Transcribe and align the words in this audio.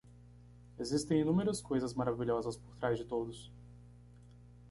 Existem 0.79 1.19
inúmeras 1.21 1.61
coisas 1.61 1.93
maravilhosas 1.93 2.57
por 2.57 2.75
trás 2.75 2.97
de 2.97 3.05
todos. 3.05 3.51